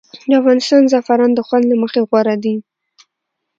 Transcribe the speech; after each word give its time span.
د 0.29 0.31
افغانستان 0.41 0.81
زعفران 0.91 1.31
د 1.35 1.39
خوند 1.47 1.65
له 1.71 1.75
مخې 1.83 1.99
غوره 2.09 2.35
دي 2.43 2.55